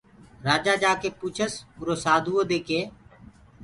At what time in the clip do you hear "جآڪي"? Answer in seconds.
0.83-1.09